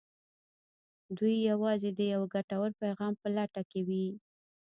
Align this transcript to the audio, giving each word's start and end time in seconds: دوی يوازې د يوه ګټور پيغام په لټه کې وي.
دوی 1.17 1.35
يوازې 1.51 1.89
د 1.93 1.99
يوه 2.13 2.27
ګټور 2.35 2.69
پيغام 2.81 3.13
په 3.21 3.27
لټه 3.35 3.61
کې 3.69 3.81
وي. 3.87 4.07